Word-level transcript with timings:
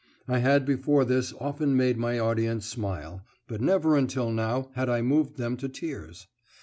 I 0.27 0.39
had 0.39 0.65
before 0.65 1.05
this 1.05 1.31
often 1.39 1.77
made 1.77 1.95
my 1.95 2.17
audience 2.17 2.65
smile, 2.65 3.23
but 3.47 3.61
never 3.61 3.95
until 3.95 4.31
now 4.31 4.71
had 4.73 4.89
I 4.89 5.03
moved 5.03 5.37
them 5.37 5.57
to 5.57 5.69
tears. 5.69 6.25